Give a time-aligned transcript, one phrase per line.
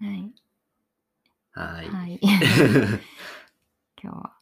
[0.00, 0.32] はい。
[1.52, 1.88] はーい。
[1.90, 2.18] はい。
[4.02, 4.40] 今日は、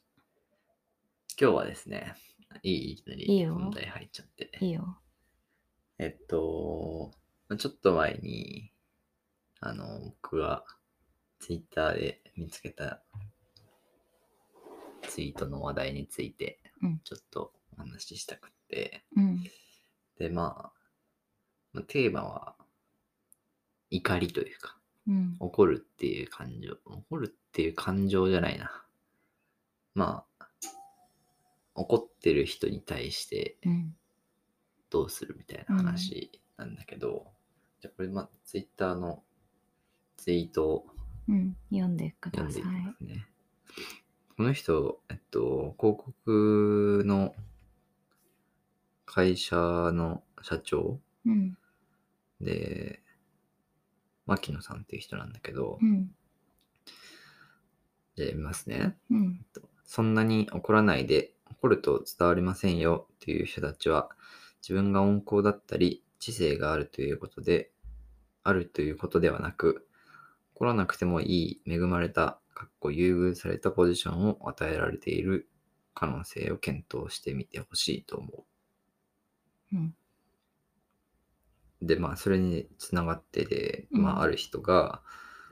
[1.41, 2.15] 今日はですね、
[2.63, 4.57] いいいきないいりよ本題入っちゃって。
[4.61, 5.01] いいよ。
[5.99, 7.11] えっと、
[7.49, 8.73] まあちょっと前に、
[9.59, 10.65] あの、僕が
[11.41, 13.03] ツイッターで見つけた
[15.09, 19.43] ツイートの話題についてうん、ちょっとお話ししたくて、うん。
[20.19, 20.73] で、まあ、
[21.73, 22.55] まあテーマは、
[23.91, 24.78] 怒りというか、
[25.09, 25.37] うん。
[25.41, 28.85] 怒るっていう感情、怒るっていう感情じゃないな。
[29.95, 30.49] まあ、
[31.75, 33.97] 怒ってる人に対してうん。
[34.91, 37.27] どうするみたいな話なんだけど、
[37.81, 39.23] じゃあこれ、まあ、ツイッターの
[40.17, 40.87] ツイートを
[41.29, 41.57] うん。
[41.71, 42.65] 読んでくださいい。
[42.65, 43.27] すね。
[44.37, 47.35] この人、えっと、広告の
[49.05, 51.57] 会社の社長うん。
[52.41, 53.03] で、
[54.29, 56.11] 牧野さんっていう人なんだけどう、ん。
[58.15, 58.97] じゃあ読みますね。
[59.11, 59.45] うん。
[59.85, 64.11] そんなに怒らないで、怒ると伝わりませんよっていう人たちは、
[64.61, 67.71] 自分が温厚だったり、知性があるということで、
[68.43, 69.89] あるということではなく、
[70.55, 75.49] 怒らなくてもいい、恵まれた、かっこ優遇されたポジションを与えられている
[75.95, 78.45] 可能性を検討してみてほしいと思
[79.73, 79.95] うん。
[81.83, 81.87] う。
[81.87, 85.03] で、まあ、それにつながってで、うんまあ、ある人が、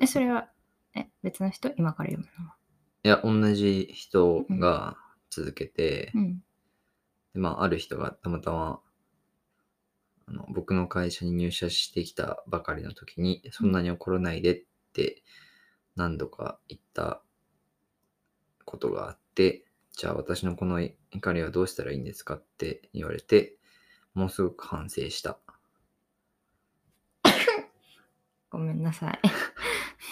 [0.01, 0.49] え、それは、
[0.95, 1.71] え、別の人？
[1.77, 2.51] 今から読むの
[3.05, 4.97] いや、同じ人が
[5.31, 6.43] 続けて、うん。
[7.35, 8.81] でまあ、ある人がたまたま、
[10.29, 15.23] あの僕の会社に入社してきたばかりの時に、そんなに怒らないでって
[15.95, 17.23] 何度か言った
[18.65, 23.57] ことがあって、じゃあ私のこの怒りはどうしたらいいんですかって言われて、
[24.15, 25.39] ものすごく反省した。
[28.57, 29.21] ごめんなさい。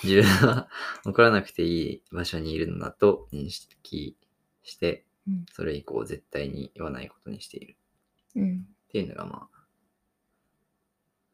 [0.02, 0.68] 自分は
[1.06, 4.16] 怒らなくていい場所にいるのだと認識
[4.62, 7.76] してうん、それ以降絶対に言わないことにしている。
[8.36, 8.66] うん。
[8.88, 9.48] っていうのがま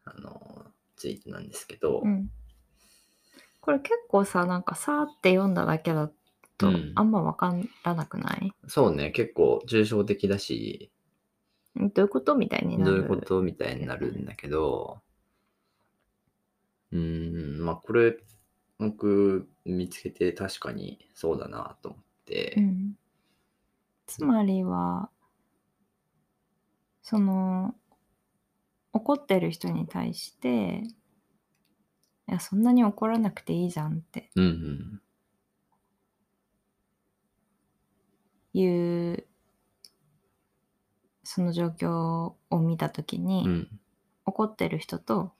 [0.05, 2.31] あ、あの、ツイートなんですけど、うん。
[3.61, 6.09] これ結構さ、なんかさーって読んだだけだ
[6.57, 10.93] とうん、あんまわからなくない、そうね、結構抽象的だし、
[11.75, 12.37] どういうこと？
[12.37, 12.91] みたいになる。
[12.93, 13.43] どういうこと？
[13.43, 15.01] みたいになるんだけど、
[16.93, 18.17] うーん、まあこれ、
[18.79, 22.95] 僕見つけて確かにそうだなと思って、うん。
[24.07, 25.11] つまりは、
[27.03, 27.75] その、
[28.93, 30.83] 怒ってる人に対して、
[32.29, 34.31] いや、そんなに怒らなくていいじゃんって。
[34.35, 35.03] うん、うん、
[38.53, 39.27] いう、
[41.23, 43.81] その状況を見たときに、うん、
[44.25, 45.33] 怒ってる人と、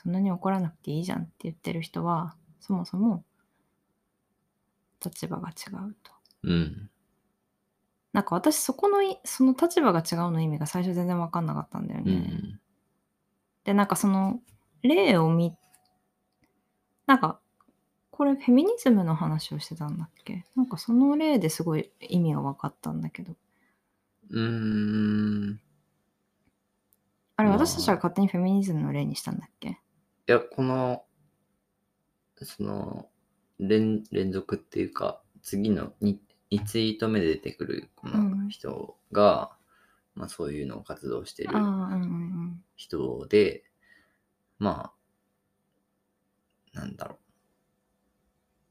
[0.00, 3.24] そんなに怒らなくていいじゃんって言ってる人は、そもそも
[5.04, 6.12] 立場が違うと。
[6.44, 6.88] うん、
[8.12, 12.12] なんか私そこのいその立場が違うの意味が最初全然分かんなかったんだよね。
[12.12, 12.60] うん、
[13.64, 14.40] でなんかその
[14.82, 15.56] 例を見
[17.06, 17.40] なんか
[18.12, 20.44] これフェミニズムの話をしてたんだっけ？
[20.54, 23.34] なんかその例ですごい意味が分かったんだけど
[24.30, 25.50] うーん。
[25.50, 25.58] まあ
[27.36, 29.78] あれ私たちが勝手にフェミニズムの例にしたんだっけ？
[30.28, 31.04] いや、この、
[32.36, 33.08] その、
[33.58, 36.18] 連連続っていうか、次の 2,
[36.52, 39.56] 2ツイート目で出てくるこの人が、
[40.14, 41.50] まあそういうのを活動してる
[42.76, 43.64] 人で、
[44.58, 44.92] ま
[46.74, 47.18] あ、なんだろう。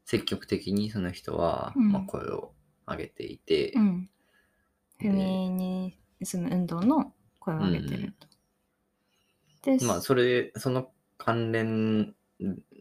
[0.04, 1.90] 積極的にその人は、うん。
[1.90, 2.52] まあ、声を
[2.86, 3.82] 上げていて、うん。
[3.82, 4.10] うん
[5.00, 8.26] フェミニズム運動の声を上げてると。
[9.62, 12.14] でまあそれ、その関連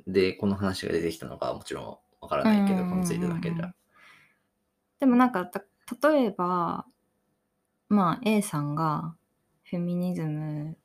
[0.08, 3.74] でこの話が出てきたのかもちろんわからないけど、うんこのツイートだけでは。
[5.00, 5.64] でもなんかた
[6.10, 6.86] 例えば
[7.90, 9.16] まあ A さんが
[9.64, 10.78] フェミニズム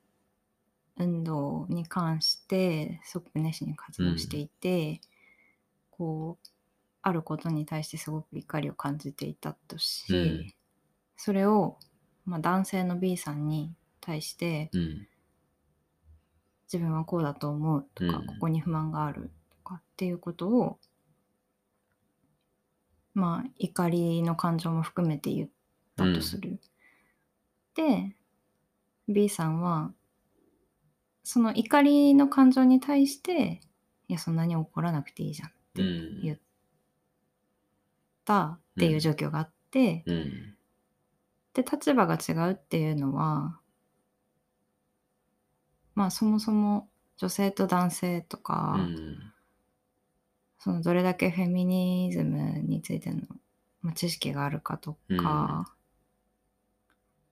[0.99, 5.01] 運動に関してすごく熱心に活動していて、
[5.91, 6.49] こう
[7.03, 10.55] あることに対してすごく怒りを感じていたとし、うん
[11.17, 11.79] それを、
[12.25, 15.07] まあ、男性の B さんに対してうん。
[16.73, 20.79] 自分はこうだと思うとか、うんここに不満があるとかっていうことを
[23.15, 25.49] まあ怒りの感情も含めて言っ
[25.97, 26.59] たとする。
[27.75, 28.15] で
[29.09, 29.93] B さんは
[31.25, 33.61] その怒りの感情に対して
[34.09, 36.21] いやそんなに怒らなくていいじゃんってうん。
[36.23, 36.39] 言っ
[38.25, 40.55] たっていう状況があって、うん。
[41.55, 43.59] で立場が違うっていうのは
[45.95, 49.33] まあそもそも女性と男性とか、うん。
[50.59, 53.23] そのどれだけフェミニズムについての、
[53.81, 55.73] まあ、知識があるかとか、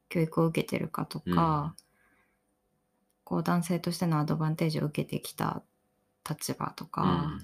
[0.09, 1.77] 教育を受けてるかとか、
[3.23, 5.63] こう男性としてのアドバンテージを受けてきた
[6.29, 7.39] 立場とか、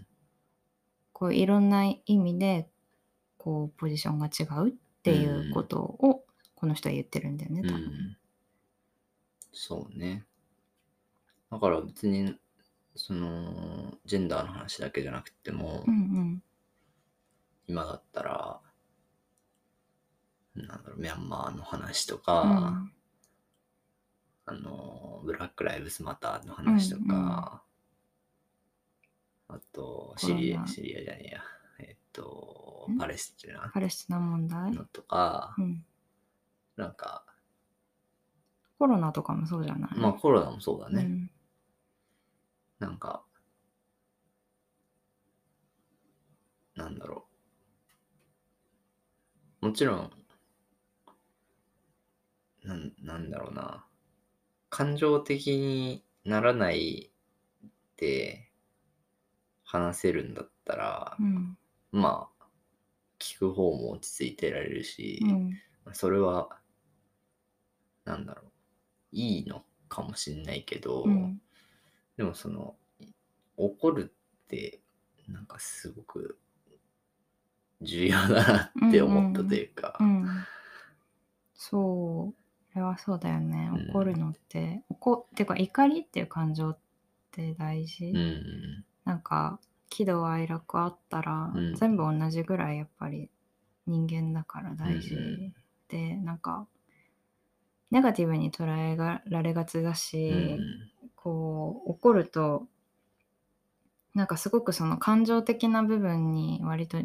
[1.12, 2.68] こういろんな意味で
[3.38, 4.72] こうポジションが違うっ
[5.02, 6.24] ていうことを
[6.56, 7.84] この人は言ってるんだよね、うん、多分。
[7.84, 8.16] うん
[9.58, 10.26] そうね。
[11.56, 12.38] だから別に、
[12.94, 16.42] その、ジェンダーの話だけじゃなくても、うんうん。
[17.66, 18.60] 今だったら、
[20.54, 22.92] なんだろう、ミャンマーの話とうか、ん。
[24.44, 27.62] あの、ブラック・ライブズ・マターの話とか、
[29.48, 31.42] あと、シリア、シリアじゃねえや、
[31.78, 33.70] えっとん、パレスチナ。
[33.72, 35.86] パレスチナ問題、のとかう、ん、
[36.76, 37.24] なんか、
[38.78, 41.30] コロナとかもそうじゃない、まあコロナもそうだね。
[42.80, 43.24] うんなんか、
[46.74, 47.26] なんだろ
[49.62, 49.66] う。
[49.66, 50.10] もちろん、
[52.64, 53.86] なんなんだろうな。
[54.68, 57.10] 感情的にならない
[57.96, 58.50] で
[59.64, 61.58] 話せるんだったら、うん
[61.92, 62.44] まあ、
[63.18, 65.62] 聞く方も落ち着いてられるし、うん
[65.92, 66.48] それは、
[68.04, 68.52] なんだろう。
[69.12, 71.40] いいのかもしんないけど、うん
[72.16, 72.76] でもその、
[73.56, 74.12] 怒る
[74.44, 74.80] って、
[75.28, 76.38] なんかすごく
[77.82, 80.26] 重要だなって思ったというか、うん
[81.54, 82.72] そう。
[82.72, 83.70] それはそうだよね。
[83.72, 83.90] うん。
[83.90, 86.78] 怒るのって、怒っていうか怒りっていう感情っ
[87.32, 89.58] て大事、うん、なんか
[89.88, 91.74] 喜怒哀楽あったら、うん。
[91.74, 93.30] 全部同じぐらいやっぱり
[93.86, 95.54] 人間だから大事、うん
[95.88, 96.66] でなんか
[97.92, 100.58] ネガティブに捉えがられがちだうし、ん、
[101.26, 102.68] こう怒ると
[104.14, 106.98] なんかすごくその感情的な部分に割と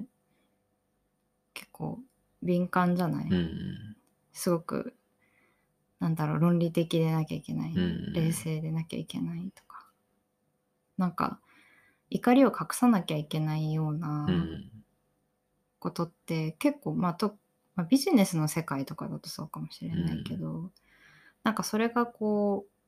[1.55, 1.97] 結構
[2.43, 3.97] 敏感じゃない、うん、
[4.31, 4.93] すごく
[5.99, 9.87] なんだろう論理的でなきゃいけない、うん冷静でなきゃいけないとか。
[10.99, 11.39] なんか
[12.11, 14.71] 怒りを隠さなきゃいけないようなうん、
[15.79, 17.37] ことって結構、まあと
[17.73, 20.69] まあ、ビジネスの世界とかだとそうかもしれないけど、
[21.43, 22.80] なんかそれがこう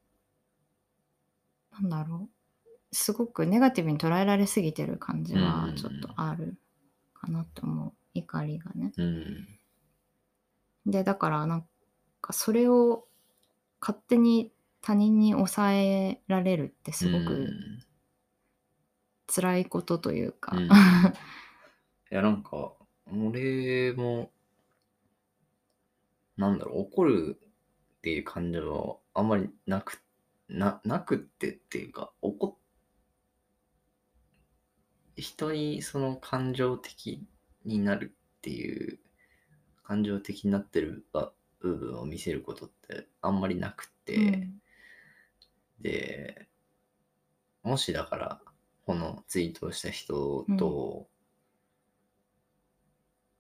[1.74, 2.96] なんだろう。
[2.96, 5.76] すごくネガティブに捉えられすぎてる感じはうん。
[5.76, 6.58] ちょっとある
[7.14, 7.94] かなって思う。
[8.14, 8.94] 怒りがね。
[8.96, 9.48] うん、
[10.86, 11.66] でだからなん
[12.22, 13.06] かそれを
[13.82, 17.50] 勝手に他人に抑えられるってすごく
[19.28, 20.66] 辛いことというか、うん。
[20.70, 20.70] い
[22.12, 22.74] や、なんか、
[23.08, 24.32] 俺も、
[26.38, 27.40] なんだろう、怒る
[27.98, 30.03] っていう感情はあんまりなく、
[30.54, 32.56] な、なくってっていうか、怒っ、
[35.18, 37.26] 人にその感情的
[37.66, 39.00] になるっていう、
[39.84, 44.62] 感情的になってるば部分を見せることってあんまりなくって、うん。
[45.82, 46.48] で、
[47.64, 48.42] もしだから、
[48.86, 51.08] このツイートをした人と、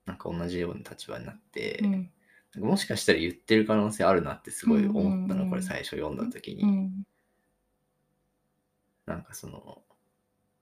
[0.06, 2.12] なんか同じような立場になって、うん
[2.56, 6.64] もしかしたら言ってる可能性あるなってすごい思ったの、これ最初読んだ時に。
[6.64, 7.04] うん。
[9.06, 9.84] なんかその、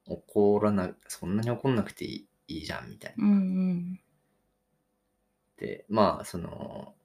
[0.05, 3.25] 怒らな、そんなに怒んなくていいいいじゃんみたいな。
[3.25, 3.35] うんう
[3.73, 3.99] ん。
[5.57, 6.95] で、まあ、その、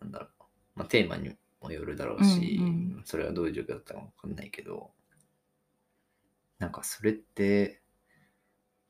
[0.00, 0.28] なんだろう、
[0.74, 2.68] まあ、テーマにもよるだろうし、うんう
[3.00, 3.02] ん。
[3.04, 4.90] それはどういう状況だったかわかんないけど、
[6.58, 7.82] なんかそれって、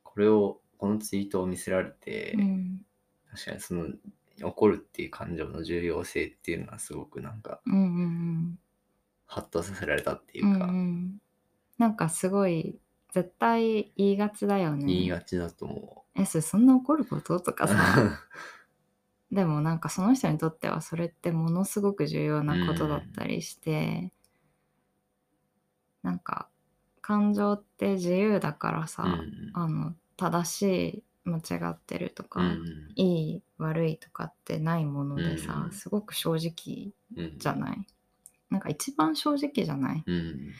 [0.02, 2.82] これを、このツイートを見せられて、うん
[3.30, 3.86] 確かにその、
[4.42, 8.58] 怒るっていう感情の重要性っていうのはすごくなんか、うんうん
[9.26, 11.20] ハッとさせられたっていうんううか、ん。
[11.76, 12.78] なんかすごい
[13.12, 14.86] 絶対言いがちだよね。
[14.86, 17.38] 言いがちだと思えそれそんな怒ること？
[17.40, 17.54] とう。
[17.54, 17.74] かさ。
[19.30, 24.12] でもなんかその人にとってはそれってものすごく重要なことだったりして、
[26.02, 26.48] なんか
[27.02, 29.50] 感情って自由だからさ、うん。
[29.52, 30.62] あの正し
[30.98, 37.86] い間違ってるとか、うんいい悪いとかってないものでさ、うんすごく正直うんじゃない？
[38.50, 40.02] なんか一番正直じゃない？
[40.06, 40.52] うん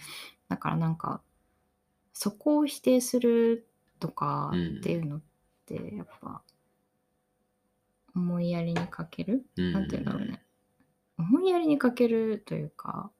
[0.48, 1.20] だからなんか
[2.12, 3.66] そこを否定する
[4.00, 5.20] とかうんっていうのっ
[5.66, 6.42] てやっぱ
[8.14, 9.72] 思いやりに欠ける、うん。
[9.72, 10.42] なんて言うんだろうね。
[11.18, 13.10] 思いやりに欠けるというか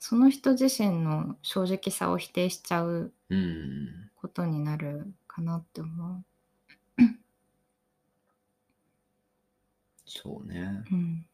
[0.00, 6.24] その人自身の正直さを否定しちゃううんことになるかなって思
[10.06, 10.82] そうね。
[10.90, 10.94] う。
[10.94, 11.26] うん。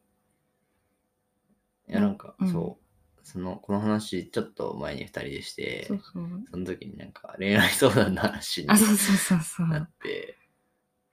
[1.87, 3.19] いや、なんか、うんそう。
[3.23, 6.27] その、この話、ちょっと前に二人でして、そうそう。
[6.51, 9.89] その時になんか恋愛相談の話にあ、そうそうそうそうなっ。
[10.03, 10.37] て、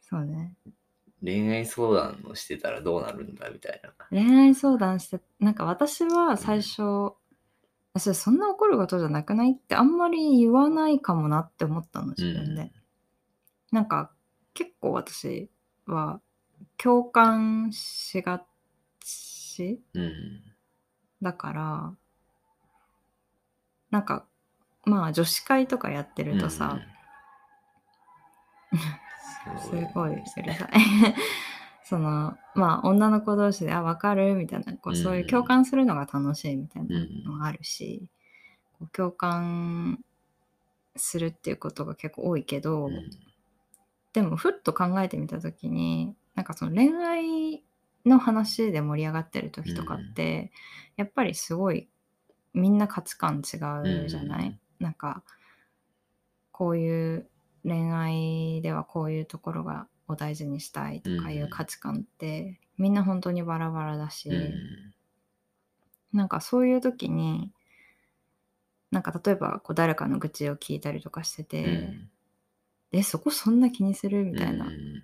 [0.01, 0.57] そうね。
[1.23, 3.93] 恋愛相談をしてたらどうなるんだみたいな。
[4.11, 7.13] 恋愛相談して、なんか私は最初、あ
[7.99, 9.53] それそんな怒ることじゃなくない？
[9.53, 12.73] ってあんまり言わないかもなって思ったの、自分で。
[13.73, 14.11] なんか
[14.55, 15.51] 結構私
[15.87, 16.21] は
[16.77, 18.45] 共感しが
[19.01, 20.43] ちうん。
[21.21, 21.95] だから、
[23.91, 24.27] なんか
[24.85, 26.81] まあ女子会とかやってるとさ、
[28.73, 28.79] うん、
[29.61, 30.71] すごいうるさい。
[31.89, 38.11] そのまあ女の子同士で「あ分かる?」みたいなこうそういう共感するのが楽しいみたいなのがあるし、
[38.79, 40.05] こう共感
[40.97, 43.11] するっていうことが結構多いけど、うん。
[44.13, 47.63] でもふっと考えてみた時になんかその恋愛
[48.05, 50.51] の話で盛り上がってる時とかって、
[50.97, 51.89] やっぱりすごい
[52.53, 53.57] みんな価値観違
[54.03, 54.59] うじゃない、うん。
[54.79, 55.23] なんか
[56.53, 57.31] こういう
[57.65, 64.95] 恋愛ではこういうところがを大事にしたいとかいう価値観って、みんな本当にバラバラだし、うん。
[66.13, 67.53] なんかそういう時に
[68.91, 72.11] なんか例えばこう誰かの愚痴を聞いたりとかしてて、うん。
[72.93, 75.03] えそこそんな気にするみたいな、うん。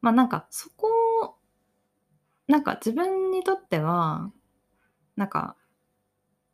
[0.00, 0.88] まあなんかそこ
[1.22, 1.34] を
[2.48, 4.30] なんか自分にとっては
[5.16, 5.56] なんか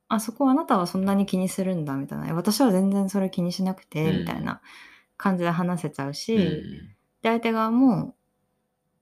[0.09, 2.29] あそこあなたはそんなに気にするんだみたいな。
[2.29, 4.19] え私は全然それ気にしなくて、うん。
[4.21, 4.61] みたいな
[5.23, 6.43] 感じで話せちゃうし、うん。
[7.23, 8.17] で相手側も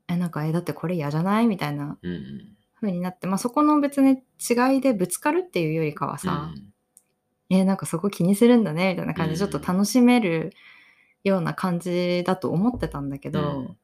[0.09, 1.47] えなんかえだってこれ嫌じゃない？
[1.47, 6.51] みたいなうん風になってまあそこの別に違いでぶつかるっていうよりかはさ、
[7.49, 10.53] えなんかそこ気にするんだねみたいな感じでちょっと楽しめる
[11.25, 13.77] ような感じだと思ってたんだけど、うん。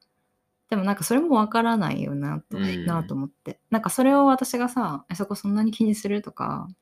[0.69, 2.85] でもなんかそれもわからないよなと,、うん。
[2.85, 3.59] なと思って。
[3.69, 6.75] なんかそれを私がさえそこそんなに気にするとかっ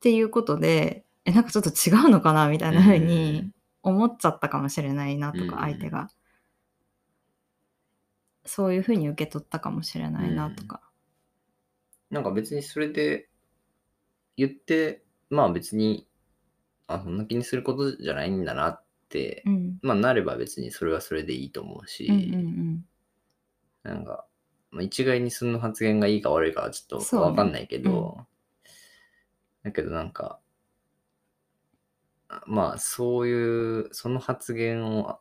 [0.00, 3.50] ていうことでえなんかちょっと違うのかなみたいな風に
[3.82, 5.50] 思っちゃったかもしれないなとうん。
[5.50, 6.08] か、相手が。
[8.44, 10.80] そういう風に受け取ったかもしれないなとか、
[12.10, 13.28] なんか別にそれで
[14.36, 16.06] 言って、まあ別に、
[16.86, 22.84] あ、そんな気にすることじゃないんだなって、うん、まあなれば別にそれはそれでいいと思うし、うんうんうん。
[23.82, 24.26] なんか、
[24.70, 28.26] まあ、一概にその発言がいいか悪いかはちょっとわかんないけど、
[29.64, 30.45] だけどなんか、あ
[32.46, 35.18] まあそういう、その発言を、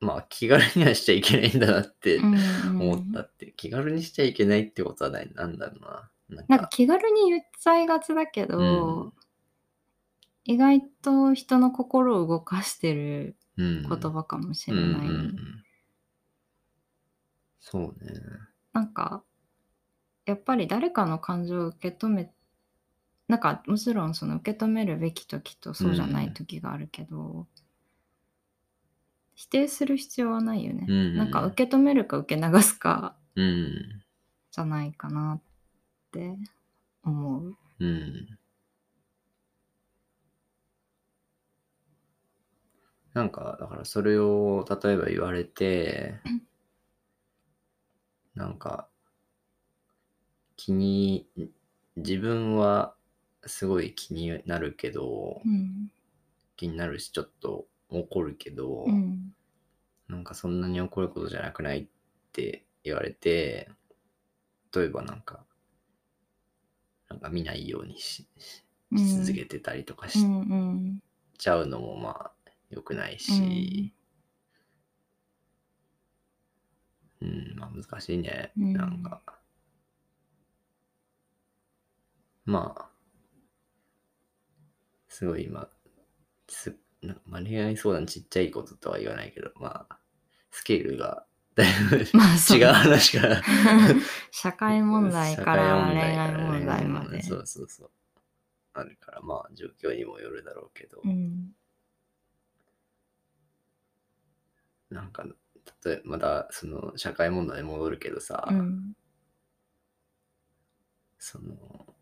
[0.00, 2.38] まあ気軽にはしちゃいけないんだなってうんう
[2.72, 6.46] ん思ったって、気軽にしちゃいけないってことはないなんだろうな。
[6.46, 9.12] なんか気軽に言っちゃいがちだけど、うん
[10.44, 15.08] 意外と人の心を動かしてるうん言葉かもしうんうんれない。
[15.08, 15.36] うん
[17.60, 18.12] そうね。
[18.72, 19.22] なんか
[20.24, 22.30] やっぱり誰かの感情を受け止め
[23.28, 27.46] なんかもちろんその受け止めるべき時とそうじゃない時があるけど、
[29.34, 30.86] 否定する必要はないよね。
[30.88, 34.02] うんなんか受け止めるか受け流すかうん。
[34.50, 35.42] じゃないかなっ
[36.10, 36.34] て
[37.04, 37.56] 思う。
[37.78, 38.38] うん。
[43.14, 46.14] なんか、だからそれを例えば言われて、
[48.34, 48.88] なんか、
[50.56, 51.28] 気に、
[51.96, 52.94] 自分は
[53.46, 55.90] すごい気になるけど、うん。
[56.56, 59.34] 気になるし、ちょっと怒るけど、うん。
[60.08, 61.86] なんかそんなに怒ることじゃなくないっ
[62.32, 63.70] て言われて、
[64.74, 65.44] 例えばなんか、
[67.08, 68.26] なんか見ないようにし
[68.92, 71.02] 続けてたりとかしうんうん。
[71.38, 72.32] ちゃうのもまあ
[72.70, 73.92] 良くないし、
[77.20, 78.52] うん、まあ難しいね。
[78.58, 78.72] うん。
[78.72, 79.20] なんか、
[82.44, 82.88] まあ、
[85.18, 85.68] すごい今、
[86.46, 89.98] すなまあ、恋愛相談ちっちゃいこととは言わないけど、まあ、
[90.52, 93.42] スケールがだいぶ違う話から。
[94.30, 97.20] 社会問題から恋愛問題まで。
[97.20, 97.90] そうそうそう。
[98.74, 101.52] あるから、まあ、状況にもよるだろうけど、うん
[104.88, 105.26] なんか、
[105.84, 108.94] 例えまた、その、社会問題に戻るけどさ、うん
[111.18, 111.97] その、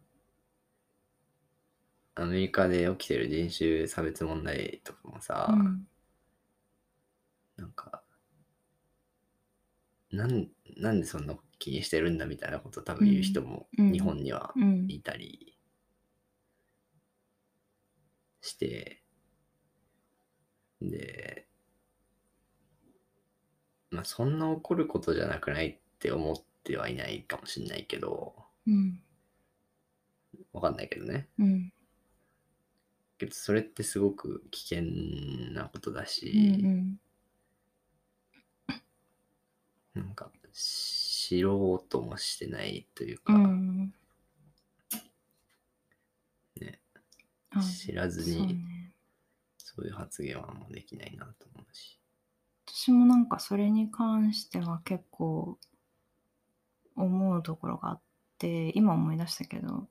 [2.17, 5.87] アメリカで起きてる人種差別問題とかもさ、うん
[7.57, 8.03] なんか、
[10.11, 15.57] なん、なんでそんな気にしてるんだみたいなこと多分言う人もうん日本にはうんいたり
[18.43, 19.03] して、
[20.83, 21.47] で、
[23.91, 28.35] まあそんな怒ることじゃなくないって思っってはいないかもしれないけど、
[28.67, 28.99] うん。
[30.53, 31.29] わかんないけどね。
[31.39, 31.73] うん。
[33.19, 34.83] けど、それってすごく危険
[35.53, 36.61] なことだうんし、
[39.95, 43.95] なんか、知ろうともしてないというか、うん。
[46.61, 46.81] ね、
[47.85, 48.59] 知らずに。
[49.77, 51.99] そういう発言はもうできないなと思うし。
[52.67, 55.59] 私もなんかそれに関しては結構
[56.97, 58.01] 思うところがあっ
[58.39, 59.87] て今思い出したけど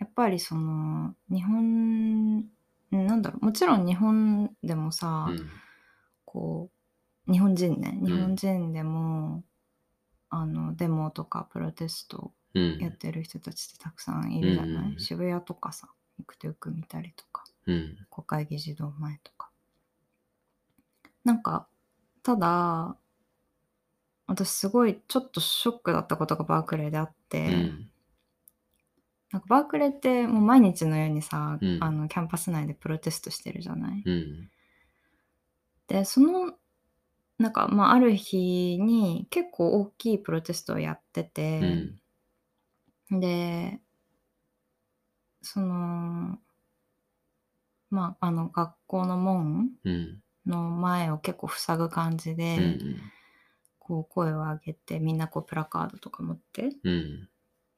[0.00, 2.40] やっぱりその日本
[2.90, 5.48] なんだろうもちろん日本でもさ、うん。
[6.24, 6.70] こ
[7.28, 9.44] う日本人ねん日本人でも、
[10.30, 12.78] あのデモとかプロテストうん。
[12.78, 15.88] やってる人たちってたくさんいるじゃない、うん渋谷とかさ
[16.18, 17.96] 行くとよく見たりとかうん。
[18.10, 19.50] 国会議事堂前とか。
[21.24, 21.68] なんか、
[22.22, 22.96] ただ、
[24.26, 27.89] 私すごいちょっとショックだったことがバークレーであって、うん。
[29.32, 34.50] なんかバークレーってもう毎日のようにさ、うんあのキャンパス内でプロテストしてるじゃない、うん。
[35.86, 36.54] で、その、
[37.38, 43.20] なんかまあある日に結構大きいプロテストをやってうて、ん。
[43.20, 43.80] で、
[45.42, 46.38] その、
[47.90, 50.22] まああの学校の門うん。
[50.46, 52.96] の前を結構塞ぐ感じで、うん。
[53.78, 57.28] こう声を上げてみんなこうプラカードとか持ってうん。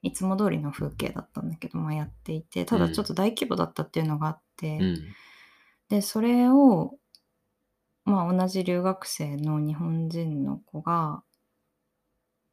[0.03, 4.97] いつも通りの風景だったんだけど、まあ、やっていてただちょっと大規模だったっていうのがあって、うん。
[5.89, 6.95] でそれを
[8.05, 11.23] まあ同じ留学生の日本人の子が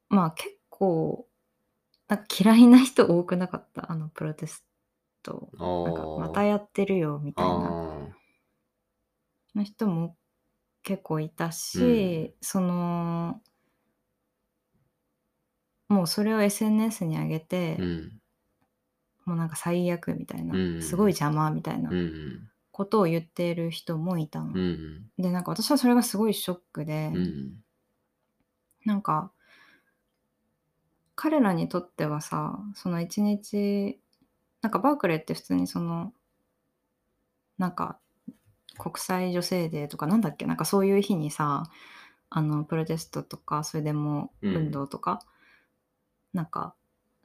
[0.09, 1.27] まあ結構
[2.09, 3.91] なんか嫌いな人多くなかった？
[3.93, 4.65] あのプロテス
[5.23, 5.51] ト。
[5.59, 7.53] なんかまたやってるよみたいな。
[7.53, 7.59] あ
[9.55, 10.17] の人も
[10.83, 13.41] 結構いたし、その
[15.91, 18.13] もうそれを SNS に上げて、ーうん。
[19.27, 22.49] もうなんか最悪みたいな、うんすごい邪魔みたいなうん。
[22.71, 24.53] ことを言っている人もいたの。
[24.55, 25.11] うん。
[25.19, 27.55] でなんか私はそれがすごいショックで、うん。
[28.87, 29.33] なんか
[31.17, 34.01] 彼らにとってはさその一日
[34.63, 36.15] なんかバークレーって普通にその
[37.59, 37.99] なんか
[38.79, 41.65] 国際女性デーとかなんだっけなんかそういう日にさ
[42.31, 45.21] あのプロテストとかそれでもうん運動とか、
[46.33, 46.75] なんか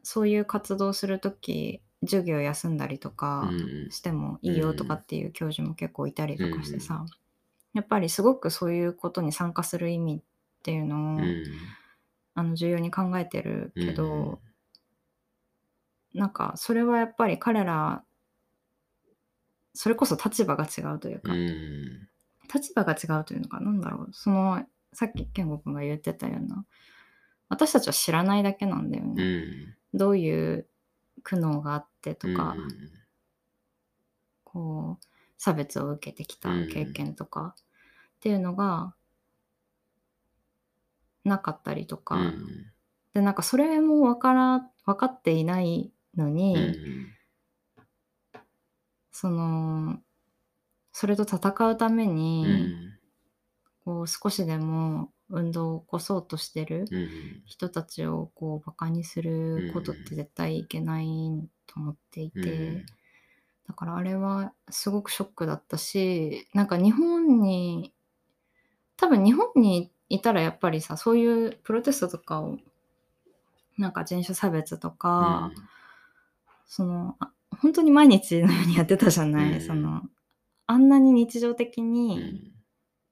[0.04, 3.56] そういう活動する時授業休んだりとかう
[3.88, 7.06] んしてもいいよとかっていう教授も結構いたりとかしてさ、
[7.74, 10.22] やっぱりすごくそういうことに参加する意味っ
[10.64, 11.44] ていうのを、うん。
[12.38, 14.38] あの重要に考えてるけど、うん
[16.14, 18.02] なんかそれはやっぱり彼ら
[19.74, 22.08] それこそ立場が違うといううか、ん。
[22.54, 24.64] 立場が違うというのかなんだろうその
[24.94, 26.66] さっき健吾君が言ってたような
[27.50, 29.76] 私たちは知らないだけなんだようね、ん。
[29.94, 30.68] どういう
[31.24, 32.68] 苦悩があってとか、うん
[34.44, 35.06] こう
[35.38, 38.96] 差別を受けてきた経験とか、っていうのが
[41.26, 42.72] なかったりとか、うん。
[43.14, 47.08] でなんかそれもわから分かっていないのに、うん。
[49.12, 50.00] その
[50.94, 53.00] それと戦うためうに、ん。
[53.84, 57.42] こう少しでも運動を起こそうとしてるうん。
[57.46, 61.08] 人たちをこうバカにすることって絶対いけない
[61.68, 62.86] と思っていて、うん。
[63.68, 67.94] だからあれはすごくショックだったしなんか日本に
[68.98, 72.58] 多分日本にいたらやっぱりさそういうプロテストとかを
[73.78, 75.52] なんか人種差別とか、
[76.66, 79.62] そのあ本当に毎日のようにやってたじゃない、うん。
[79.62, 80.04] その
[80.68, 82.55] あんなに日常的うにん。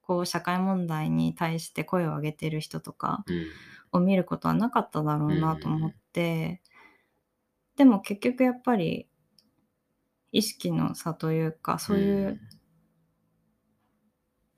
[0.04, 3.46] こう社会問題に対して声を上げてる人とかうん。
[3.94, 6.62] を見ることはなかっただろうなと思って、
[7.76, 9.08] でも結局やっぱり
[10.32, 12.42] 意識の差というかそういう、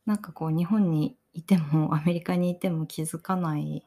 [0.06, 3.86] なんかこう日本にいてもアメリカにいても気づかない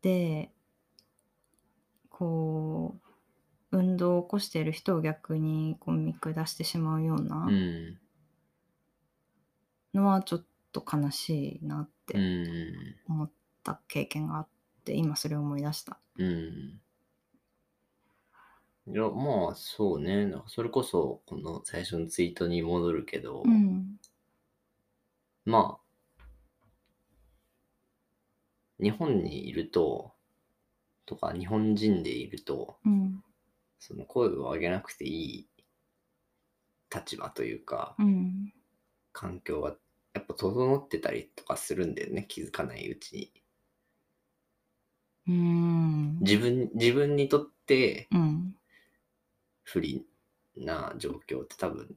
[0.00, 0.50] で
[2.08, 2.94] こ
[3.72, 7.98] う運動を起こしている人を逆にこう見下してしまうようなうん。
[9.94, 12.96] のはちょっと悲しいなっうてん。
[13.08, 13.30] 思っ
[13.62, 14.48] た経験があっ
[14.84, 15.98] て今それを思い出した。
[16.18, 16.80] うん。
[18.86, 20.30] いや、まあ、そうね。
[20.46, 23.98] それこそ、この最初のツイートに戻るけど、うん
[25.46, 26.24] まあ、
[28.82, 30.12] 日本にいると、
[31.06, 33.22] とか、日本人でいると、うん
[33.78, 35.48] その声を上げなくていい
[36.94, 38.52] 立場というか、うん
[39.12, 39.76] 環境が
[40.14, 43.32] やっぱ整ってたりとかするんだよね、気づかないうちに。
[45.26, 46.18] うーん。
[46.20, 48.56] 自分、自分にとってうん。
[49.64, 50.06] 不利
[50.56, 51.96] な状況って多分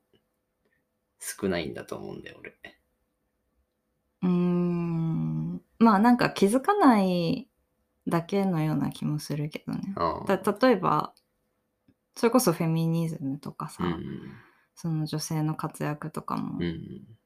[1.19, 2.53] 少ないんだと思うんだよ、俺。
[4.23, 5.61] うーん。
[5.79, 7.47] まあなんか気づかない
[8.07, 9.93] だけのような気もするけどね。
[10.27, 11.13] 例えば、
[12.15, 14.33] それこそフェミニズムとかさ、うん。
[14.75, 17.17] その女性の活躍とかも、うん。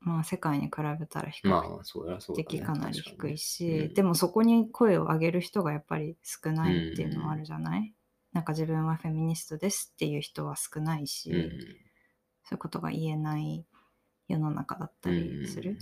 [0.00, 2.46] まあ世界に比べたら低まあ、そうだそうだ、ね。
[2.46, 7.94] 的かなり低いし、確かにねでもそこに声を上げる人がやっぱり少ないっていうのはあるじゃない、
[8.32, 11.60] なんか自分はフェミニストですっていう人は少ないし、うん。
[12.44, 13.66] そういうことが言えない
[14.28, 15.78] 世の中だったりする。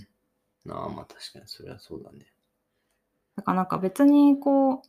[0.65, 0.71] うん。
[0.71, 2.33] ああ、まあ確かにそれはそうだね。
[3.35, 4.81] だからなんか別にこう、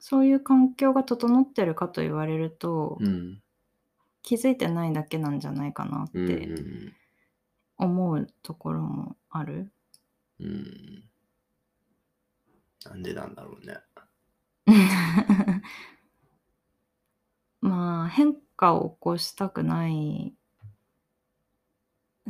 [0.00, 3.42] そういう環境が整ってるかと言われると、うん。
[4.22, 6.26] 気づいてないだけなんじゃないかなっうん。
[6.26, 6.48] て
[7.78, 9.72] 思うところもある。
[10.38, 10.46] うん。
[10.46, 11.10] うん。
[12.84, 13.76] なんでなんだろうね。
[17.60, 20.34] まあ変化を起こしたくない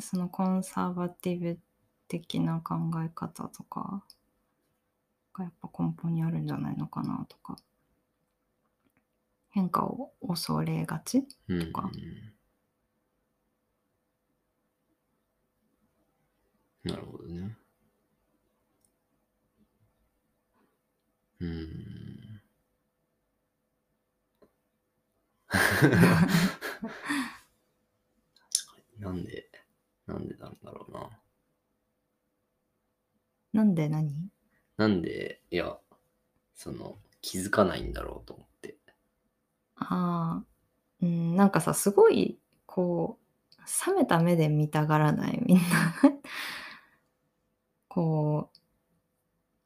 [0.00, 1.60] そのコンサバティブ
[2.08, 2.74] 的な考
[3.04, 4.04] え方とか
[5.34, 7.56] がやっぱ根本にあるんじゃないのかなとか
[9.50, 11.26] 変化を恐れがち？
[11.48, 11.72] うん。
[11.72, 11.90] か
[16.84, 17.56] なるほどね。
[21.40, 22.40] うん。
[28.98, 29.48] なんで、
[30.06, 31.20] なんでなんだろうな。
[33.52, 34.30] なんで何？
[34.76, 35.78] なんで、いや、
[36.54, 38.49] その、気づかないんだろうと思って。
[39.80, 40.44] ああ
[41.02, 43.30] うんなんかさすごいこう
[43.86, 45.62] 冷めた目で見たがらないみんな。
[47.88, 48.58] こう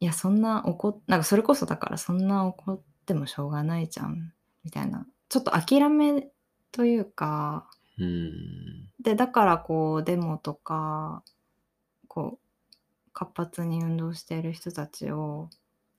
[0.01, 4.33] いやそんな怒っなんかそれこそだからそんな怒ってもしょうがないじゃん
[4.65, 5.07] みたいな。
[5.29, 6.29] ちょっと諦め
[6.73, 7.69] というか。
[7.99, 8.91] うん。
[9.01, 11.23] でだからこうデモとか
[12.09, 15.49] こう活発に運動している人たちを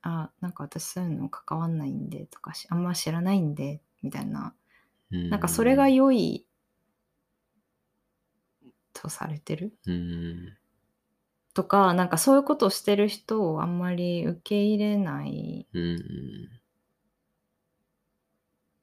[0.02, 4.54] あなんか私そういうの関わんないんでとかしあんま知らないんでみたいな
[5.10, 6.46] なんかそれが良い
[8.92, 9.72] とされてる？
[9.86, 10.56] うん。
[11.54, 15.98] とかなんかそういうことをしてる人をあんまり受け入れないうん。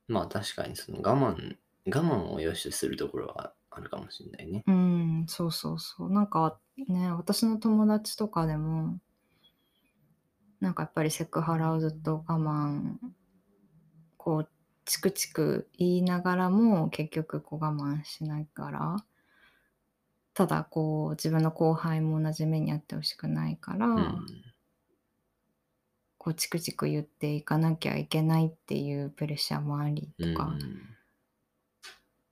[0.08, 1.56] まあ確かにその我慢、
[1.88, 4.64] 我慢を良しとするところはあるかもしれないね。
[4.68, 9.00] うんそうそうそうなんかね私の友達とかでも
[10.60, 12.96] なんかやっぱりセクハラをずっと我慢
[14.18, 14.50] こう
[14.86, 18.98] チクチク言いながらも結局こう我慢しながら
[20.34, 24.26] ただこう自分の後輩も同じ目にあってほしくないから、うん。
[26.18, 30.56] こうチクチク言っていかなきゃいけないっていうプレッシャーもありとか、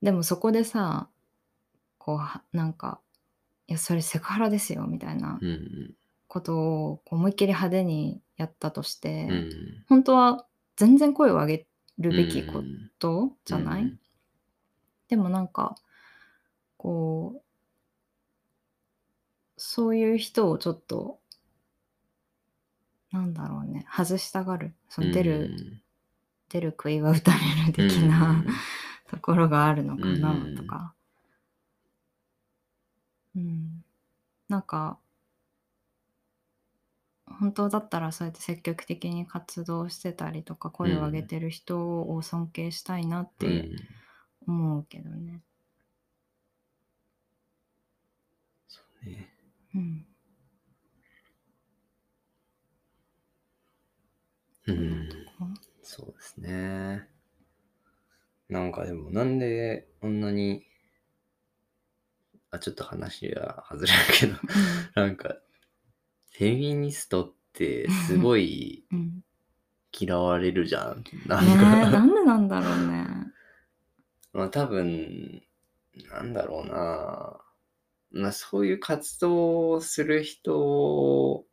[0.02, 1.10] でもそこでさ
[1.98, 3.02] こうはなんか
[3.68, 5.50] 「いやそれセクハラですよ」みたいなうん。
[5.50, 5.96] うん。
[6.28, 9.86] ことを思いっきり派手にやったとして、うん。
[9.90, 11.68] 本当は全然声を上げ
[12.00, 14.00] るべきこうんとじゃない、うん
[15.10, 15.76] でもなんか
[16.78, 17.42] こう
[19.58, 21.20] そういう人をちょっと
[23.12, 25.54] なんだろうね外したがるその出る、
[26.48, 28.44] 出る杭は打たれる的な、
[29.10, 30.94] ところがあるのかなうんとか。
[33.36, 33.84] うん。
[34.48, 34.98] なんか、
[37.40, 43.70] 本当だったらそうやって積極的に活動してたりとか声を上げてる人を尊敬したいなっうんて
[44.48, 45.42] 思うけどね。
[48.68, 49.30] そうね。
[49.76, 50.06] うん。
[54.68, 55.10] うん。
[55.84, 57.08] そうですね。
[58.50, 60.64] なんかでも、なんでこんなに、
[62.52, 64.36] あ、ちょっと話は外れるけど、
[64.96, 65.36] なんか、
[66.32, 69.24] フェミニストってすごいうん。
[69.98, 71.04] 嫌われるじゃん。
[71.28, 73.06] なえ、か、なんでなんだろうね。
[74.34, 75.44] まあ多分、
[76.10, 77.40] なんだろうな。
[78.12, 81.46] まあそういう活動をする人を、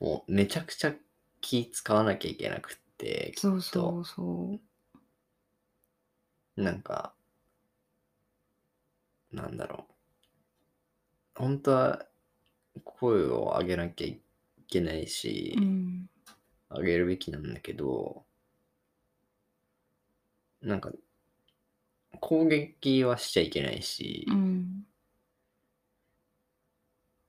[0.00, 0.94] もうめちゃくちゃ
[1.40, 4.58] 気使わなきゃいけなくって、そうそうそ
[6.56, 6.62] う。
[6.62, 7.14] なんか、
[9.32, 9.94] なんだろう。
[11.34, 12.06] 本当は
[12.84, 14.20] 声を上げなきゃい
[14.68, 16.10] けないし、うん。
[16.70, 18.24] 上げるべきなんだけど、
[20.62, 20.92] なんか、
[22.20, 24.86] 攻撃はしちゃいけないし、うん。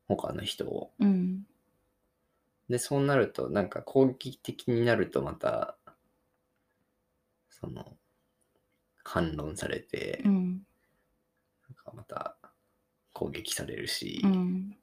[0.08, 0.92] 他の人を。
[1.00, 1.46] うん。
[2.70, 5.78] で、そうなると、なんか攻撃的になるとまた、
[7.50, 7.98] その、
[9.04, 10.66] 反論されて、うん。
[11.72, 12.36] なんかまた
[13.14, 14.76] 攻撃されるし、うん。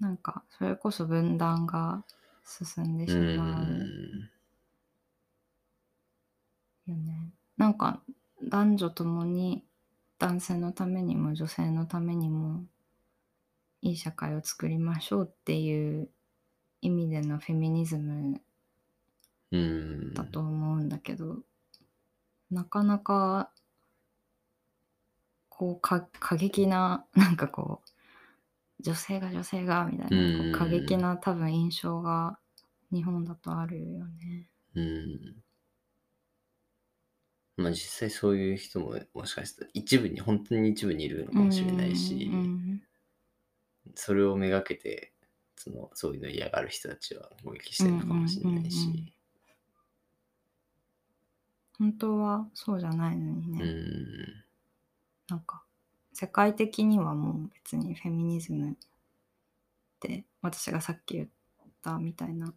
[0.00, 2.02] なんか、それこそ分断が
[2.44, 3.60] 進んでしうんま
[6.86, 7.30] うよね。
[7.56, 8.02] なんか、
[8.42, 9.64] 男女ともに
[10.18, 12.64] 男性のためにも女性のためにも
[13.80, 16.10] いい社会を作りましょうっていう
[16.82, 18.40] 意味でのフェミニズム
[19.52, 20.14] うん。
[20.14, 21.38] だと思うんだけど、
[22.50, 23.50] なかなか
[25.56, 32.38] こうか過激な なんかこう女性が女性がみたいな、過激な多分印象が
[32.92, 34.48] 日本だとあるよね。
[34.74, 35.36] うん。
[37.56, 42.82] まあ実際そういう人ももしかしたら一部に、本当に一部にいるのかもしれないし、うん
[43.94, 45.12] それをめがけて、
[45.56, 49.14] その、そういうの嫌がる人たちは攻撃してるのかもしれないし、うんうんうんうん
[51.76, 54.43] 本当はそうじゃないのにうね、ん。
[55.28, 55.62] なんか
[56.12, 58.74] 世界的にはもう別にフェミニズムっ
[60.00, 61.28] て私がさっき言っ
[61.82, 62.52] たみたいな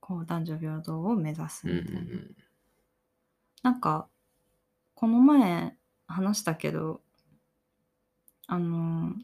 [0.00, 2.34] こう男女平等を目指すうんうみたいな、ん
[3.62, 4.08] なんか
[4.94, 5.74] この前
[6.06, 7.00] 話したけど
[8.46, 9.14] あの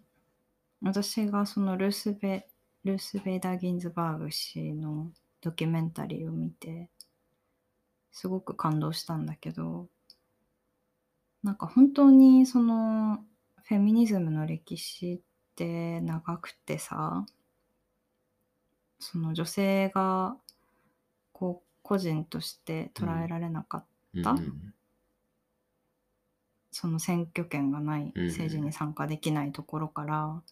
[0.82, 2.46] 私がそのルースベ
[2.84, 5.10] ルース・ベイダー・ギンズバーグ氏の
[5.40, 6.88] ドキュメンタリーを見て
[8.12, 9.88] すごく感動したんだけど
[11.42, 13.18] なんか本当にその
[13.64, 15.20] フェミニズムの歴史っ
[15.54, 17.26] て長くてさ
[18.98, 20.36] その女性が
[21.32, 23.86] こう個人として捉えられなかっ
[24.24, 24.74] た、うんうん
[26.78, 28.26] その選挙権がないうん。
[28.26, 30.42] 政治に参加できないところから、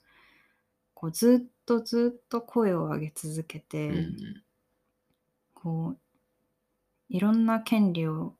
[0.94, 4.42] こうずっとずっと声を上げ続けて、うんうん。
[5.52, 5.98] こう
[7.10, 8.34] いろんな権利を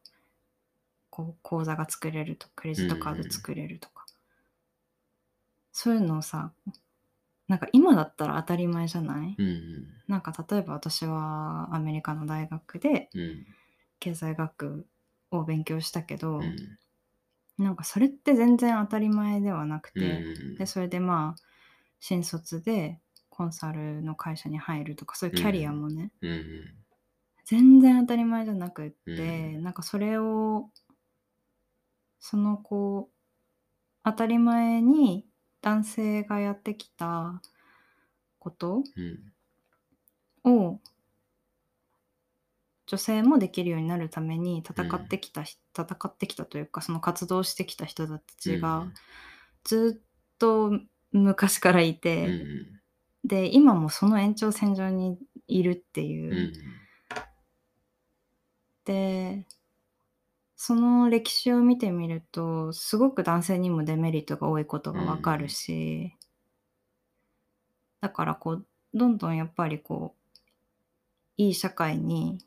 [1.15, 4.05] こう口座が作れるとクレジットカード作れるとか、
[5.71, 6.51] そういうのをさ
[7.47, 9.87] なんか今だったら当たり前じゃない、うんうん。
[10.09, 13.47] なんか例えば私はアメリカの大学でうん。
[14.01, 14.89] 経済学
[15.31, 16.57] を勉強したけど、うん。
[17.59, 21.43] なんかそれって全然当たり前ではなくて、うんでそれでまあ
[22.01, 22.99] 新卒で
[23.29, 26.75] コンサルの会社に入るとかそういうキャリアもね、うん
[27.45, 29.63] 全然当たり前じゃなくって、うん。
[29.63, 30.71] なんかそれを
[32.27, 33.15] そのこう
[34.03, 35.27] 当たり前に
[35.61, 37.43] 男性がやってきた
[38.39, 38.83] こと
[40.45, 40.51] うん。
[40.51, 40.81] を
[42.87, 48.87] 女性もできるようになるために戦ってきたひ、戦ってきたというかその活動してきた人たちが
[49.63, 50.05] ずっ
[50.39, 50.73] と
[51.13, 52.81] 昔からいうんて、うん。
[53.29, 56.33] で今もその延長線上にいるっていう。
[56.33, 56.53] うん。
[58.87, 59.47] で
[60.57, 66.15] その歴史を見てみるとすごく男性にもデメリットが多いことがわかるし、
[68.01, 70.31] だからこうどんどんやっぱりこう
[71.37, 72.39] いい社会に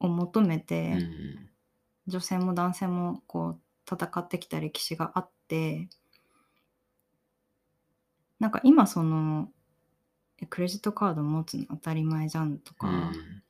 [0.00, 1.48] を求めて、うん。
[2.06, 5.88] 女性も男性もこう戦ってきた歴史があって
[8.40, 9.48] なんか今その
[10.38, 13.41] えクレジットカード持つの当たり前じゃんとか、うん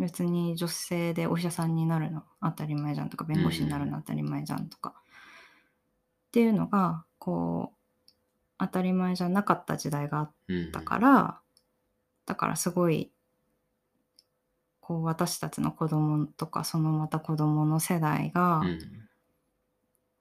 [0.00, 7.76] 別に女性でお医者さんになるの当たり前じゃんとか弁護士になるの当たり前じゃんとか、っていうのがこう
[8.58, 11.40] 当たり前じゃなかった時代があっうんたから、
[12.24, 13.12] だからすごい
[14.80, 18.78] こう私たちの子供とかそのまた子供の世代が、うん。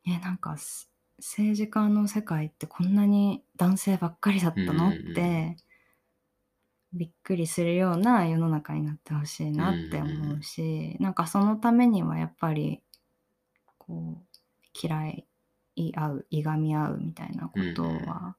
[0.05, 0.89] えなんかす
[1.19, 5.57] 政治家の世界ってこんなに男性ばっかりだったの、って
[6.93, 12.81] びっくりするような世の中になってほしいなって思うし、なんかそのためにはやっぱり
[13.77, 14.37] こう
[14.73, 15.27] 嫌い
[15.95, 18.35] 合ういがみ合うみたいなことは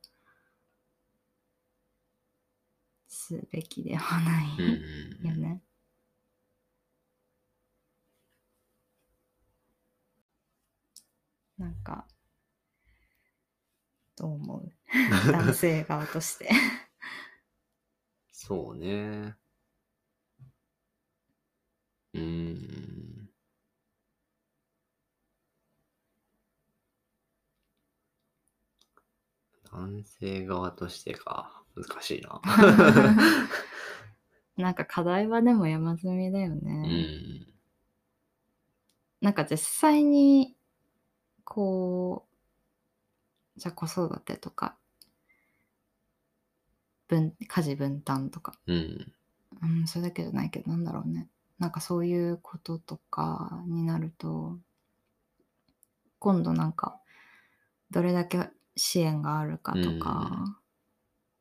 [3.09, 5.63] すべきではないうんよね。
[11.59, 12.07] なんか
[14.17, 14.73] どう思う？
[15.31, 16.51] 男性側として。
[18.43, 19.37] そうね。
[22.15, 23.29] うーん。
[29.71, 31.63] 男性側としてか。
[31.77, 32.41] 難しいな。
[34.57, 36.89] なんか課題はでも山積みだようね。
[36.89, 37.47] ん。
[39.21, 40.57] なんか実際に
[41.45, 44.80] こうじゃあ子育てとか
[47.11, 49.15] 分家事分担とかうん。
[49.63, 54.59] うんそれだけじゃないけどなんだろうねなんかそういうこととかになると
[56.19, 57.01] 今度なんか
[57.91, 60.61] どれだけ支援があるかとか、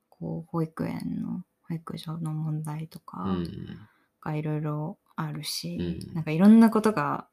[0.10, 3.80] こう保育園の保育所の問題とかうん。
[4.22, 7.30] がいろいろあるし、うんなんかいろんなことが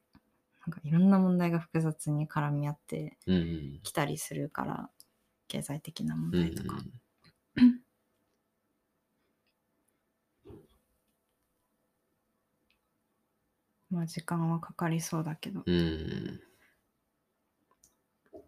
[0.67, 3.81] なんかいろんな問題が複雑に絡み合ってうん。
[3.83, 4.91] きたりするから
[5.49, 6.41] 経済的な問うん。
[6.41, 6.79] 題とか、
[13.97, 16.41] まあ時間はかかりそうだけど、うん。
[18.31, 18.45] そ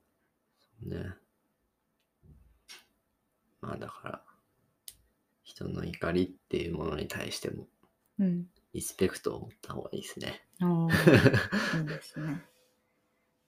[0.82, 1.14] うね。
[3.62, 4.22] まあだから、
[5.44, 7.66] 人の怒りっていうものに対しても、
[8.18, 10.44] うんリスペクトを持った方がいいですね。
[10.60, 12.44] おーいいですね。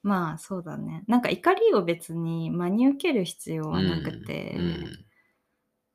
[0.01, 1.03] まあそうだね。
[1.05, 5.05] なんか怒りを別に真に受ける必要はなくて、うん。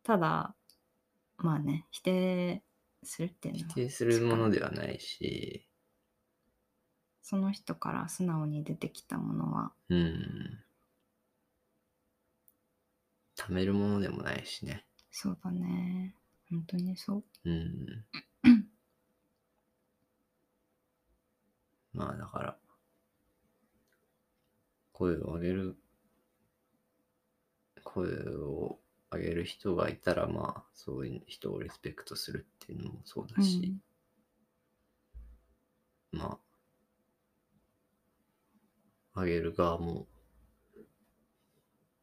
[0.04, 0.54] ただ
[1.38, 2.62] まあね否定
[3.02, 5.66] するっていうのは否定するものではないし、
[7.28, 10.60] その人から素直に出てきたものはうん。
[13.36, 14.86] 貯めるものでもないしね。
[15.10, 16.14] そうだね
[16.48, 18.04] 本当にそううん。
[21.94, 22.56] まあだから、
[24.92, 25.76] 声を上げる、
[27.82, 28.78] 声を
[29.10, 33.74] 上げる人がいたら、まあそういう人をリスペクトするっていうのもそうだし、
[36.12, 36.45] まあ、
[39.16, 40.06] 上げる側も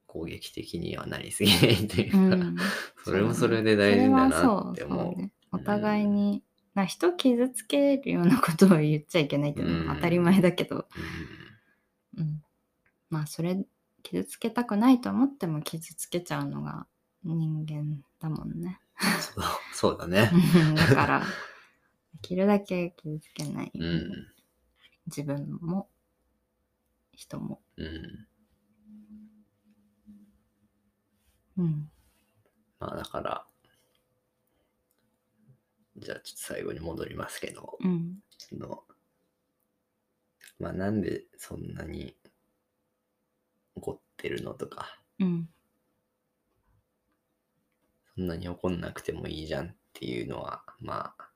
[0.08, 2.58] 攻撃的にはなりすぎないというか、うん、う ん
[3.04, 5.14] それもそれで大事だなって思う。
[5.14, 10.88] そうねお互いに、な人を傷つけるようなことを言っちゃいけないっていうのは当たり前だけど、
[12.18, 12.44] うん、
[13.12, 13.64] まあそれ
[14.02, 16.88] 傷つけたくないと思っても傷つけちゃうのが
[17.24, 18.80] 人間だもんね。
[19.74, 20.32] そうだね。
[20.76, 21.20] だから
[22.14, 24.12] できるだけ傷つけない、うん。
[25.06, 25.90] 自分も
[27.16, 27.62] 人も。
[27.78, 28.28] うん。
[31.58, 31.92] うん。
[32.80, 33.46] まあだから、
[35.98, 38.20] じゃあちょっと最後に戻りますけど、うん。
[38.38, 38.84] その
[40.60, 42.16] まあなんでそんなに
[43.76, 45.50] 怒ってるのとか、うん。
[48.16, 51.30] そんなに怒んなくてもいいじゃんっていうのは、まあ、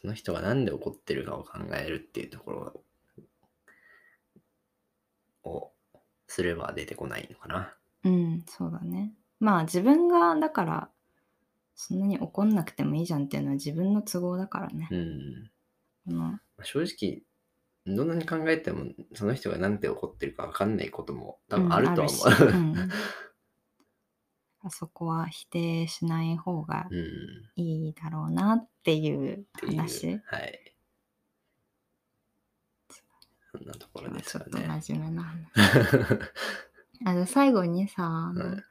[0.00, 2.82] その人がなんで怒ってるかを考えるっていうところ
[5.44, 5.72] を
[6.28, 7.74] すれば出てこないのかな。
[8.04, 10.88] うんそうだねまあ自分がだから
[11.74, 15.50] そんなに怒んなくてもいいじゃんっていうのは自分の都合だからねう、ん。
[16.06, 17.22] この正直、
[17.86, 22.48] どんなに考えても、その人がなんで怒ってるか分かんないことも多分あるとは思う。
[22.48, 22.90] うんうん
[24.60, 27.50] あそこは否定しない方がうん。
[27.54, 29.44] いいだろうなっっていう。
[29.76, 30.20] 話？
[30.24, 30.74] はい。
[33.52, 34.66] そんなところですちょっとかね。
[34.82, 35.38] 真面目な話。
[37.04, 38.64] あの最後にさ、あのはい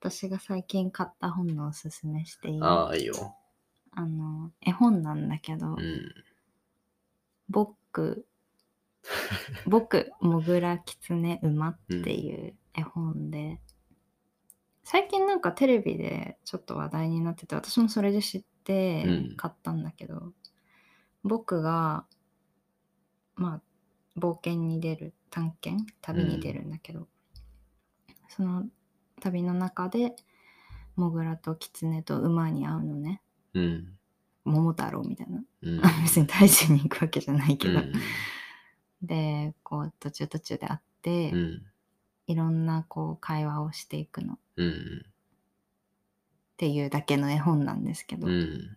[0.00, 2.62] 私が最近買った本のおすすめしていい？
[2.62, 3.34] ああ、いいよ。
[3.92, 6.14] あの絵本なんだけどうん。
[7.48, 8.26] 「僕
[9.66, 13.60] 僕もぐらきつね馬」っていう絵本で、
[14.82, 20.32] 最近なんかテレビでちょっと話題になってて私もそれで知ってうん買ったんだけど、
[21.22, 22.06] 僕が
[23.36, 23.60] まあ
[24.18, 25.92] 冒険に出る探検？
[26.00, 27.08] 旅に出るんだけど、
[28.28, 28.64] その
[29.20, 30.16] 旅の中で
[30.96, 33.22] モグラとキツネと馬に会うのね
[33.54, 33.98] うん。
[34.44, 35.80] 桃太郎みたいなうん。
[36.04, 37.92] 別に大事に行くわけじゃないけど、うん
[39.02, 41.62] でこう途中途中で会って、うん。
[42.26, 45.06] いろんなこう会話をしていくのっうん。
[46.56, 48.76] ていうだけの絵本なんですけど、うん。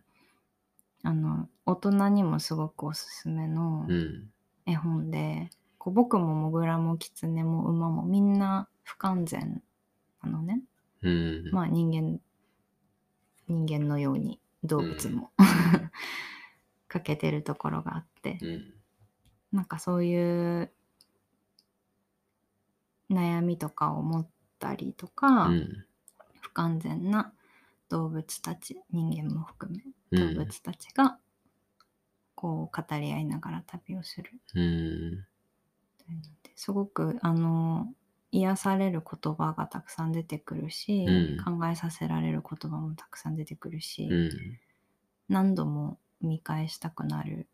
[1.03, 4.29] あの大人にもすごくおすすめのうん。
[4.65, 9.61] 絵本で、こう僕もモグラもキツネも馬もみんな不完全
[10.21, 10.61] なのね
[11.01, 11.49] うん。
[11.51, 12.19] まあ人間
[13.47, 15.31] 人間のように動物も、
[16.89, 18.73] 欠けてるところがあってうん。
[19.53, 20.71] なんかそういう
[23.09, 24.27] 悩みとかを持っ
[24.59, 25.85] たりとか、うん。
[26.41, 27.33] 不完全な
[27.89, 31.17] 動物たち人間も含めうん動物たちが
[32.35, 35.25] こう語り合いながら旅をするうん。
[36.55, 37.93] すごくあの
[38.31, 44.29] 癒される言葉がたくさん出てくるし、うん考えさせられる言葉もたくさん出てくるし、うん。
[45.29, 47.47] 何度も見返したくなる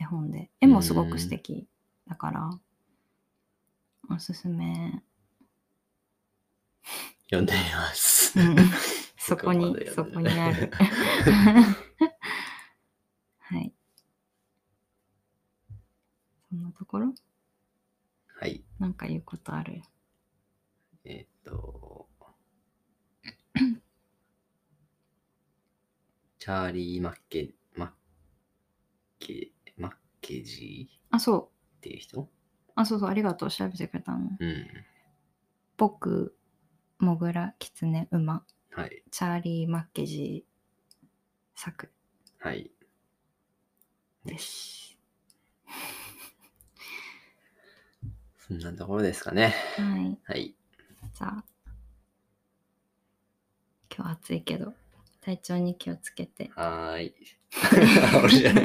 [0.00, 1.66] 絵本で絵もすごく素敵
[2.08, 2.50] だから、
[4.10, 5.02] おすすめ
[7.30, 8.38] 読んでみます。
[8.38, 8.56] うん
[9.18, 10.70] そこにそこにある。
[13.40, 13.74] はい。
[16.48, 17.12] そんなところ？
[18.40, 18.64] はい。
[18.78, 19.82] なんか言うことある？
[21.04, 22.08] えーっと、
[26.38, 27.90] チャーリー・マッケ、マッ
[29.18, 31.82] ケ、マッケジーっあ、そう。
[31.82, 32.30] ていう人？
[32.76, 33.50] あ、そうそう、ありがとう。
[33.50, 34.30] 調べてくれたの。
[34.40, 34.66] うん。
[35.76, 36.34] 僕、
[36.98, 39.02] モグラ、キツネ、馬、はい。
[39.10, 41.90] チャーリー・マッケジー作
[42.40, 42.70] はい。
[44.24, 44.96] です。
[48.48, 49.54] そんなところですかね。
[49.76, 50.18] はい。
[50.24, 50.54] はい。
[51.14, 51.44] じゃあ、
[53.94, 54.74] 今日暑いけど、
[55.20, 56.50] 体調に気をつけて。
[56.56, 57.14] はーい。
[58.24, 58.64] 俺じゃない。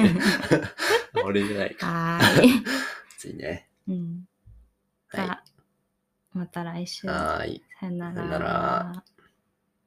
[1.24, 1.86] 俺じゃないか。
[1.86, 2.50] はーい。
[3.16, 3.68] ついね。
[3.86, 4.24] うん。
[5.12, 5.53] じはい。
[6.34, 7.06] また来週。
[7.06, 7.64] はーい。
[7.80, 9.04] さよなさよならら。